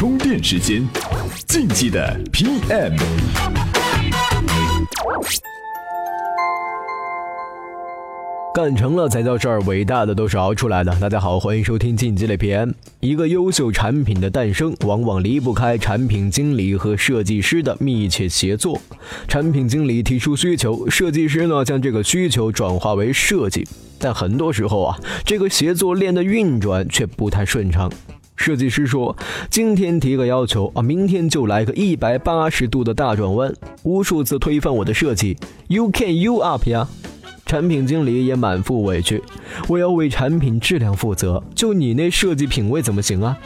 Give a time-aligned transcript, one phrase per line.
[0.00, 0.82] 充电时间，
[1.46, 2.98] 竞技的 PM。
[8.54, 10.98] 干成了才叫事儿，伟大的都是熬出来的。
[10.98, 12.72] 大家好，欢迎收听晋级类 PM。
[13.00, 18.80] 一个优秀产品的诞生，往往离不开产品经理和设计师的密切协作。
[19.28, 23.68] 产品经理提出需求，设计师呢将这个需求转化为设计。
[23.98, 27.92] 但很多时候啊，这个协作链的运转却不太顺畅。
[28.40, 29.14] 设计师说
[29.50, 35.36] ：“今天提个要求啊，明天就来个一百八十度的大转弯，无数次推翻我的设计。
[35.68, 36.88] You can you up 呀？”
[37.44, 39.22] 产品经理也满腹委屈，
[39.68, 43.36] 我要为产品质量负责，就你那设计品味怎么行啊？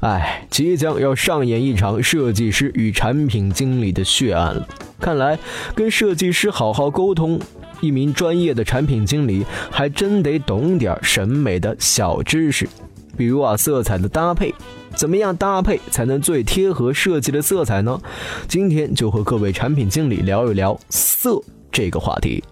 [0.00, 4.68] 哎，即将要上演一场设计师与产品经理的血案了。
[5.00, 5.38] 看来
[5.74, 7.40] 跟设计师好好沟通，
[7.80, 12.68] 一名专业的产品经理还真得懂点审美的小知识，
[13.16, 14.54] 比如啊色彩的搭配，
[14.94, 18.00] 怎么样搭配才能最贴合设计的色彩呢？
[18.48, 22.42] 今天就和各位产品经理聊一聊色这个话题。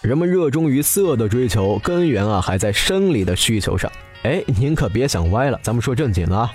[0.00, 3.90] 人们热衷于色的追求，根源啊还在生理的需求上。
[4.22, 6.50] 哎，您可别想歪了，咱们说正经的啊。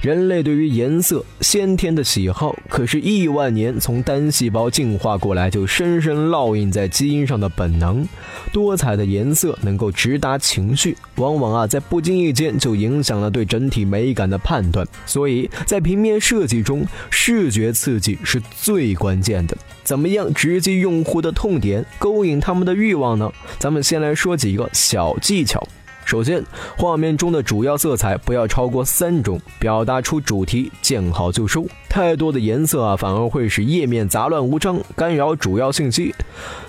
[0.00, 8.06] 人类对于颜色先天的喜好，可是亿万年从单细胞进化过来就深深烙印在基因上的本能。
[8.50, 14.86] 多彩的颜色能够直达情绪，往往啊在不经意间就影响了对整体美感的判断。
[15.04, 19.56] 所以在平面设计中，视觉刺激是最关键的。
[19.84, 23.30] 怎么样直击用户的痛点，勾引他们的欲望呢？
[23.58, 25.62] 咱们先来说几个小技巧。
[26.04, 26.44] 首先，
[26.76, 31.66] 画面中的主要色彩不要超过三种，表达出主题，见好就收。
[31.88, 36.14] 太多的颜色啊，反而会使页面杂乱无章，干扰主要信息。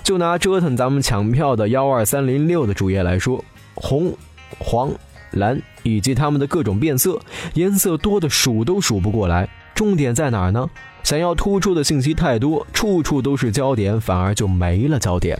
[0.02, 4.12] 就拿折腾咱们抢票的幺二三零六的主页来说，红、
[4.58, 4.90] 黄、
[5.32, 7.20] 蓝以及它们的各种变色，
[7.54, 9.48] 颜色多的数都数不过来。
[9.74, 10.68] 重点在哪儿呢？
[11.02, 15.38] 想要突出的信息太多，处处都是焦点，反而就没了焦点。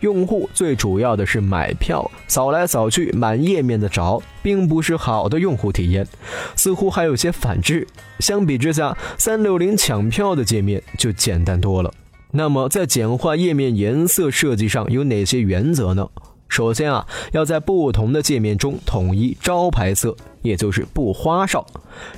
[0.00, 6.06] 用户最主要的是买票，扫来扫去，满页面的找，并不是好的用户体验，
[6.54, 7.86] 似乎还有些反制。
[8.20, 11.92] 相比之下，三六零抢票的界面就简单多了。
[12.32, 16.08] 那么，在简化页面颜色设计上有哪些原则呢？
[16.48, 21.66] 首先啊，要在不同的界面中统一招牌色，也就是不花哨，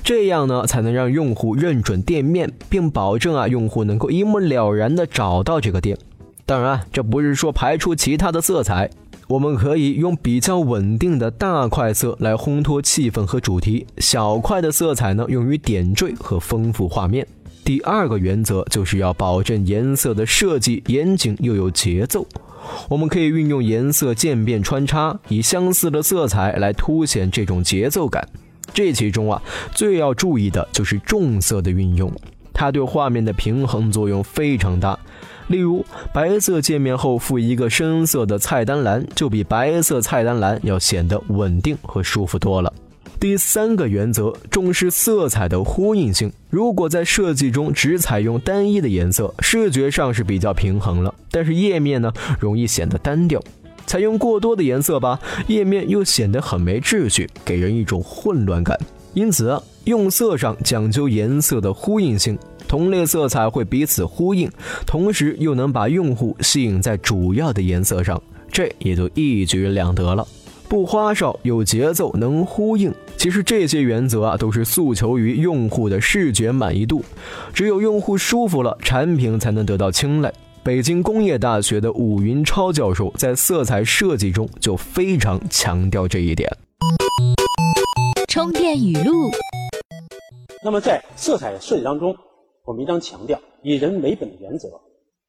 [0.03, 5.97] 这样呢才能让用户认准店面，并保证啊用户能够一目了然地找到这个店。
[6.49, 8.89] 当然，这不是说排除其他的色彩，
[9.27, 17.27] 我们可以用比较稳定的大块色来烘托气氛和主题，小块的色彩呢用于点缀和丰富画面。
[17.63, 22.25] 第二个原则就是要保证颜色的设计严谨又有节奏，
[22.89, 28.27] 我们可以运用颜色渐变穿插，以相似的色彩来凸显这种节奏感。
[28.73, 29.39] 这其中啊，
[29.75, 32.11] 最要注意的就是重色的运用，
[32.51, 34.97] 它对画面的平衡作用非常大。
[35.49, 42.71] 例如，白色界面后附一个深色的菜单栏，就比白色菜单栏要显得稳定和舒服多了。
[43.19, 46.31] 第三个原则，重视色彩的呼应性。
[46.49, 53.41] 如果在设计中只采用单一的颜色，视觉上是比较平衡了，但是页面呢，容易显得单调。
[53.85, 58.79] 采用过多的颜色吧，页面又显得很没秩序，给人一种混乱感。
[59.15, 62.37] 因此，用色上讲究颜色的呼应性。
[62.67, 64.47] 同类色彩会彼此呼应，
[64.85, 70.27] 同时又能把用户吸引在主要的颜色上，这也就一举两得了。
[70.67, 72.93] 不花哨，有节奏，能呼应。
[73.17, 77.03] 其实这些原则啊，都是诉求于用户的视觉满意度。
[77.51, 80.31] 只有用户舒服了，产品才能得到青睐。
[80.61, 86.47] 北京工业大学的武云超教授在色彩设计中就非常强调这一点。
[88.27, 89.31] 充电语录。
[90.63, 92.15] 那么在色彩设计当中。
[92.65, 94.69] 我们一定强调以人为本的原则，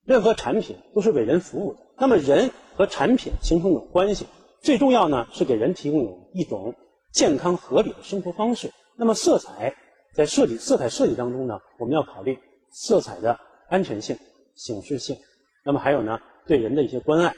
[0.04, 1.78] 任何产品都是为人服务的。
[1.96, 4.26] 那么人和产品形成一种关系，
[4.60, 6.74] 最重要呢是给人提供一种
[7.14, 8.70] 健康合理的生活方式。
[8.94, 9.74] 那么色彩
[10.14, 12.38] 在设计色彩设计当中呢，我们要考虑
[12.72, 13.38] 色彩的
[13.70, 14.18] 安全性、
[14.54, 15.16] 形式性，
[15.64, 17.32] 那么还有呢对人的一些关爱。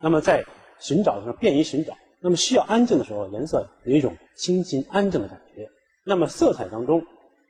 [0.00, 0.44] 那么在
[0.80, 5.66] 寻找的时候便于寻找，那么需要安静的时候，颜色有一种清新安静的感觉。
[6.06, 7.02] 那么色彩当中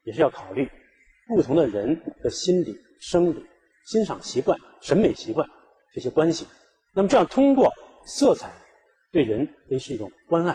[0.04, 0.68] 也是要考虑。
[1.26, 3.36] 不同的人的心理、生理、
[3.86, 5.48] 欣赏习惯、审美习惯
[5.94, 6.46] 这些关系，
[6.94, 7.72] 那么这样通过
[8.04, 8.52] 色彩
[9.10, 10.54] 对人也是一种关爱。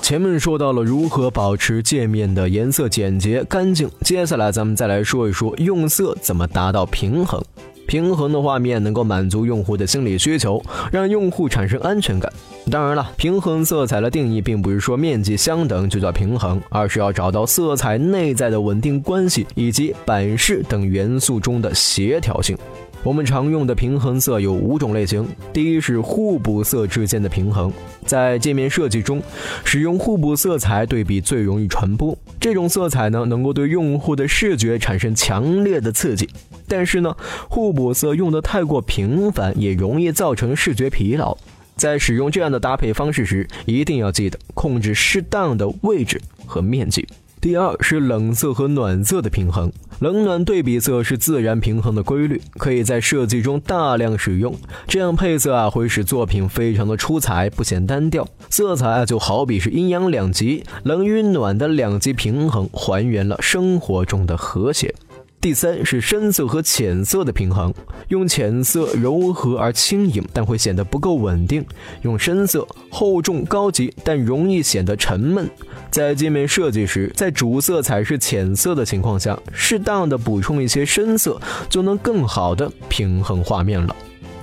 [0.00, 7.42] 前面说到了如何保持界面的颜色简洁干净，接下来咱们再来说一说用色怎么达到平衡。
[7.86, 12.32] 平衡的画面能够满足用户的心理需求，让用户产生安全感。
[12.70, 22.56] 当然了，平衡色彩的定义并不是说面积相等就叫平衡，而是要找到色彩内在的稳定关系以及版式等元素中的协调性。
[23.04, 25.26] 我们常用的平衡色有五种类型。
[25.52, 27.72] 第一是互补色之间的平衡，
[28.04, 29.22] 在界面设计中，
[29.64, 32.16] 使用互补色彩对比最容易传播。
[32.40, 36.28] 这种色彩呢，能够对用户的视觉产生强烈的刺激。
[36.66, 37.16] 但是呢，
[37.48, 41.38] 互补色用的太过频繁，也容易造成视觉疲劳。
[41.78, 47.06] 在使用这样的搭配方式时，一定要记得控制适当的位置和面积。
[47.40, 54.52] 第二是冷色和暖色的平衡，冷暖对比色是自然平衡的规律，可以在设计中大量使用。
[54.88, 58.26] 这样配色啊，会使作品非常的出彩，不显单调。
[58.50, 64.92] 色彩啊，就好比是阴阳两极，冷与暖的两极平衡，还原了生活中的和谐。
[65.40, 67.72] 第三是深色和浅色的平衡，
[68.08, 71.62] 用浅色柔和而轻盈，但会显得不够稳定；
[72.02, 75.48] 用深色厚重高级，但容易显得沉闷。
[75.90, 83.94] 在界面设计时，在主色彩是浅色的情况下，适当的补充一些深色，就能更好的平衡画面了。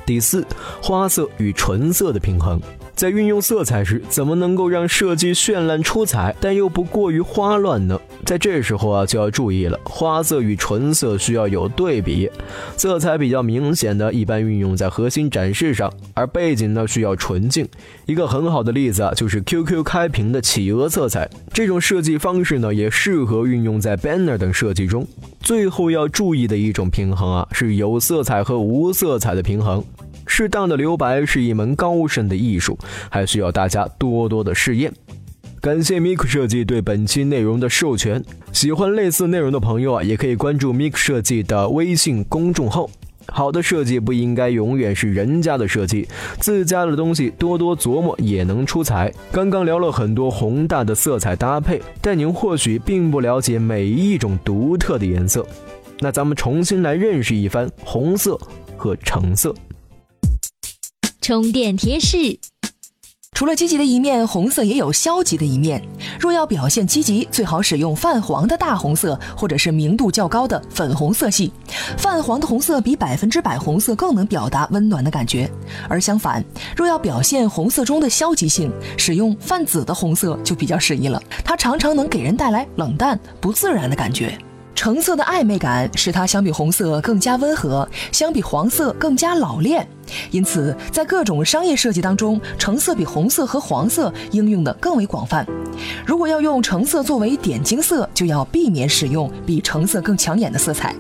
[0.06, 0.46] 第四，
[0.82, 2.60] 花色与纯色的平衡。
[2.96, 8.00] 在运用色彩时，怎么能够让设计绚烂出彩，但又不过于花乱呢？
[8.26, 12.30] 在这时候啊，就要注意了，花色与纯色需要有对比。
[12.78, 17.68] 色彩比较明显的，一般运用在核心展示上，而背景呢需要纯净。
[18.06, 21.30] 一个很好的例子啊，就是 QQ 开屏的企鹅色彩。
[21.54, 25.06] 这种设计方式呢，也适合运用在 banner 等设计中。
[25.42, 29.84] 最后要注意的一种平衡啊，是有色彩和无色彩的平衡。
[30.38, 32.78] 适当的留白是一门高深的艺术，
[33.10, 34.92] 还需要大家多多的试验。
[35.62, 38.22] 感谢 Mik 设计对本期内容的授权。
[38.52, 42.90] 喜欢类似内容的朋友啊，也可以关注 Mik 设计的微信公众号。
[43.30, 46.06] 好的设计不应该永远是人家的设计，
[46.42, 49.10] 自家的东西多多琢磨也能出彩。
[49.32, 55.48] 刚刚聊了很多宏大的色彩搭配，但您或许并不了解每一种独特的颜色。
[56.02, 58.38] 那咱们重新来认识一番红色
[58.76, 59.56] 和橙色。
[61.28, 62.38] 充电贴士：
[63.32, 65.82] 除了积极的一面，红色也有消极的一面。
[66.20, 71.52] 若要表现积极，最好使用泛黄的大红色，或者是明度较高的粉红色系。
[71.98, 75.50] 泛黄的红色比百分之百红色更能表达温暖的感觉。
[75.90, 76.46] 而相反，
[76.78, 81.20] 若要表现红色中的消极性，使用泛紫的红色就比较适宜了。
[81.44, 84.38] 它常常能给人带来冷淡、不自然的感觉。
[84.86, 89.88] 橙色的暧昧感使它相比红色更加温和，相比黄色更加老练。
[90.30, 95.44] 因此，在各种商业设计当中，橙色比红色和黄色应用的更为广泛。
[96.06, 100.94] 如果要用橙色作为点睛色，就要避免使用比橙色更抢眼的色彩。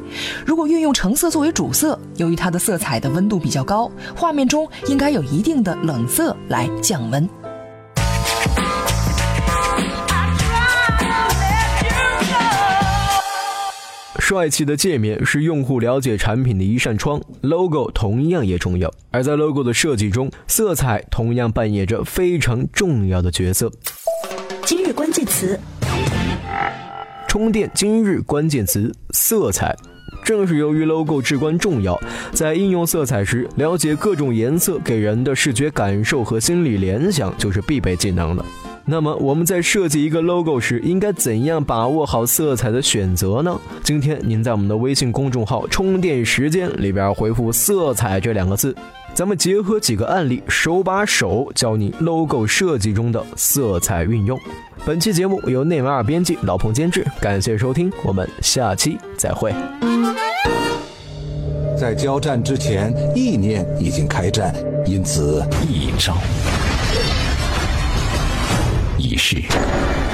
[0.43, 7.29] 如果运用橙色作为主色，由于它的色彩的温度比较高，画面中应该有一定的冷色来降温。
[14.27, 18.91] 帅气的界面是用户了解产品的一扇窗，logo 同样也重要。
[19.11, 23.71] 而在 logo 的设计中，色彩同样扮演着非常重要的角色。
[24.65, 25.59] 今日关键词：
[27.27, 27.69] 充电。
[27.75, 29.75] 今日关键词：色彩。
[30.23, 31.95] 正是由于 logo 至关重要，
[32.31, 38.43] 在应用色彩时，了解各种颜色给人的视觉感受和心理联想就是必备技能了。
[38.87, 43.59] 那么我们在设计一个 logo 时，应该怎样把握好色彩的选择呢？
[43.83, 48.75] 今天您在我们的微信公众号“充电时间”里边回复“色彩”这两个字，
[49.11, 54.39] 咱们结合几个案例，手把手教你 logo 设计中的色彩运用。
[54.85, 59.51] 本期节目由内马尔编辑，老彭监制，感谢收听，我们下期再会。
[61.75, 64.53] 在交战之前，意念已经开战，
[64.85, 66.15] 因此一招。
[69.05, 69.39] 仪式，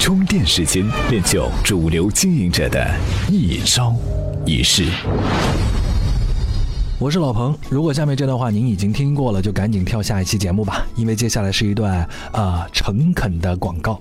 [0.01, 2.85] 充电时间练就主流经营者的
[3.29, 3.95] 一招
[4.45, 4.85] 一式。
[6.99, 13.97] 我是老彭，如果下面这段话您已经听过了，就赶紧跳下一期节目吧，因为接下来是一段啊诚恳的广告。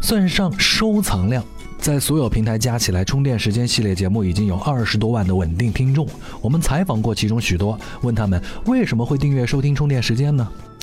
[0.00, 1.44] 算上收藏量，
[1.78, 6.08] 在所有平台加起来，充电时间系列节目已经有二十多万的稳定听众。
[6.40, 10.48] 我们采访过其中许多，问他们为什么会订阅收听充电时间呢？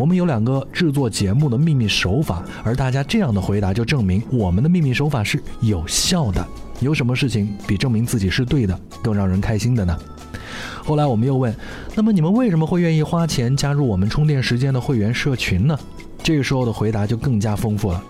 [0.00, 6.42] 我们有两个制作节目的秘密手法，而大家这样的回答就证明我们的秘密手法是有效的。
[6.80, 9.94] 有什么事情比证明自己是对的更让人开心的呢？
[10.82, 11.54] 后来我们又问，
[11.94, 15.78] 那么你们为什么会愿意花钱加入我们充电时间的会员社群呢？
[16.22, 18.02] 这个时候的回答就更加丰富了。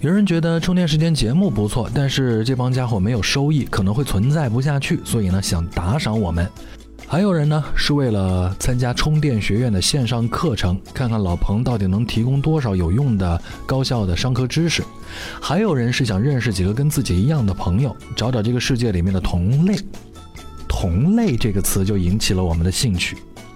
[0.00, 6.50] 有人觉得充电时间节目不错，但是这帮家伙没有收益，可能会存在不下去，所以呢想打赏我们。
[7.10, 14.82] 还有人呢，是为了参加充电学院的线上课程，看看老彭到底能提供多少有用的、高效的商科知识；
[15.40, 19.74] 还有人是想认识几个跟自己一样的朋友，找找这个世界里面的同类。
[20.68, 23.16] 同类这个词就引起了我们的兴趣。